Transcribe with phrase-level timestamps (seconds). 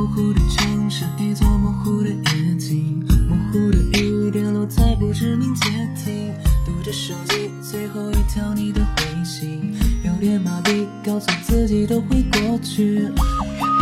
[0.00, 6.32] 模糊的城市，一座模糊的夜景，模糊的雨点落在不知名街亭。
[6.64, 12.94] 读着手机最后一条你的回信，有点麻痹，告诉自己都会过去。
[12.94, 13.10] 远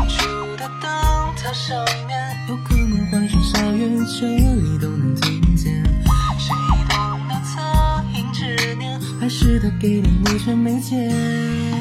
[0.08, 0.26] 处
[0.56, 0.90] 的灯
[1.36, 1.78] 塔上
[2.08, 4.26] 面，有可能欢声笑语，这
[4.56, 5.84] 里都能听见。
[6.36, 6.52] 谁
[6.88, 11.77] 懂得恻隐之念，还是他给了你却没见？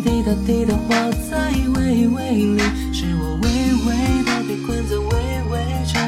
[0.00, 3.46] 滴答滴答化在微微里，是我微
[3.84, 3.90] 微
[4.24, 5.10] 的被困在微
[5.50, 5.52] 微
[5.84, 6.00] 中，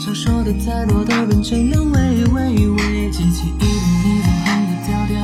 [0.00, 3.70] 想说的太多都变成了喂喂喂，记起一遍
[4.04, 5.14] 你纵横的调调，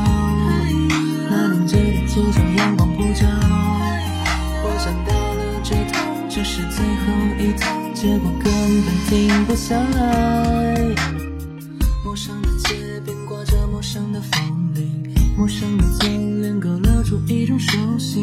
[1.29, 3.27] 那年这个街上阳光普照，
[4.63, 5.95] 我想到了这趟
[6.29, 7.05] 这是最后
[7.39, 11.26] 一趟，结果根本停不下来。
[12.07, 18.21] 陌生的街边挂着陌生的风铃，陌生的侧脸勾勒出一种熟悉。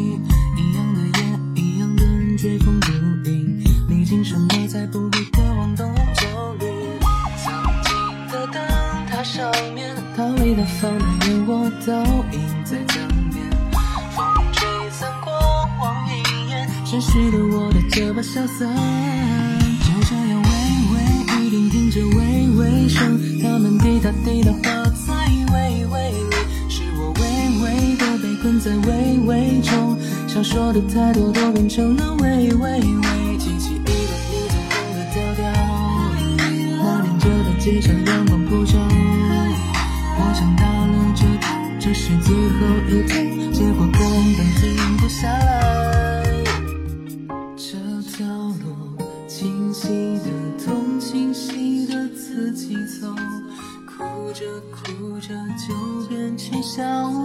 [0.56, 2.90] 一样的夜，一样的人追风逐
[3.30, 6.66] 影，历经什么才不会渴望东风走绿？
[7.36, 13.50] 曾经的灯塔上面，它伟大放的烟火倒映在江面，
[14.16, 14.24] 风
[14.54, 15.30] 吹散过
[15.78, 18.64] 往云烟，谁许的我的这把潇洒？
[19.84, 20.48] 就这样微
[20.94, 22.00] 微雨点听着
[29.34, 33.90] 微微中，想说的太多都变成了喂喂喂，记起一段
[34.30, 35.42] 你纵横的调调，
[36.78, 38.78] 那年这大街上阳光普照，
[40.18, 41.26] 我想到了这
[41.80, 44.00] 这是最后一趟，结果根
[44.36, 46.22] 本停不下来。
[47.56, 47.76] 这
[48.12, 48.64] 条路
[49.26, 50.30] 清晰的
[50.64, 53.08] 痛，清晰的自己走，
[53.86, 55.28] 哭着哭着
[55.66, 56.82] 就变成笑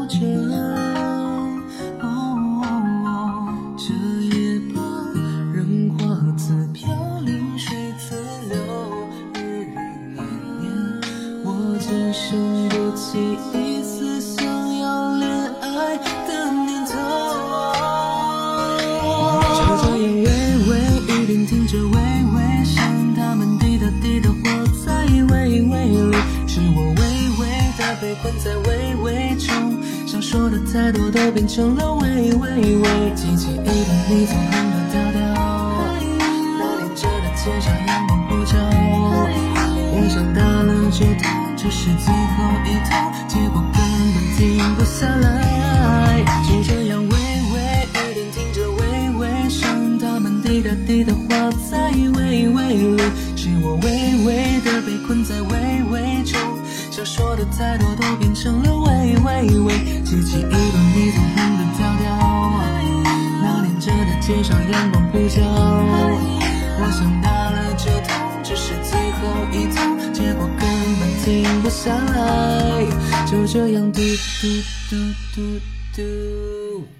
[0.07, 0.68] 着。
[28.41, 29.77] 在微微中，
[30.07, 33.67] 想说的太多都变成了喂喂喂，记起一段
[34.09, 35.19] 你纵横的调调，
[36.57, 38.55] 那年这条街上阳光普照，
[39.91, 43.77] 我想到了这趟这是最后一趟，结果根
[44.13, 47.59] 本停不下来，就这样微微
[47.93, 48.79] 雨点听着微
[49.19, 53.03] 微声，它们滴答滴答化在微微里，
[53.35, 56.39] 是我微微的被困在微微中，
[56.99, 59.73] 想说的太多都变成了喂喂喂，
[60.03, 62.05] 记起一段你纵横的调调，
[63.41, 65.41] 那年这条街上阳光普照，
[66.77, 70.67] 我想打了这通这是最后一趟，结果根
[70.99, 72.85] 本停不下来，
[73.25, 74.01] 就这样嘟
[74.41, 74.47] 嘟
[74.89, 74.97] 嘟
[75.33, 75.59] 嘟
[75.95, 76.98] 嘟。